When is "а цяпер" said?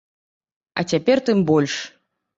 0.81-1.17